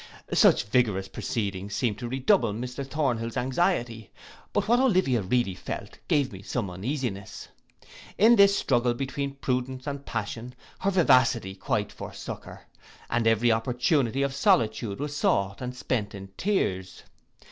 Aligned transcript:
Such 0.33 0.63
vigorous 0.63 1.07
proceedings 1.07 1.75
seemed 1.75 1.99
to 1.99 2.07
redouble 2.09 2.53
Mr 2.53 2.83
Thornhill's 2.83 3.37
anxiety: 3.37 4.09
but 4.51 4.67
what 4.67 4.79
Olivia 4.79 5.21
really 5.21 5.53
felt 5.53 5.99
gave 6.07 6.31
me 6.33 6.41
some 6.41 6.71
uneasiness. 6.71 7.49
In 8.17 8.35
this 8.35 8.57
struggle 8.57 8.95
between 8.95 9.35
prudence 9.35 9.85
and 9.85 10.03
passion, 10.03 10.55
her 10.79 10.89
vivacity 10.89 11.53
quite 11.53 11.91
forsook 11.91 12.45
her, 12.45 12.65
and 13.11 13.27
every 13.27 13.51
opportunity 13.51 14.23
of 14.23 14.33
solitude 14.33 14.99
was 14.99 15.15
sought, 15.15 15.61
and 15.61 15.75
spent 15.75 16.15
in 16.15 16.29
tears. 16.35 17.03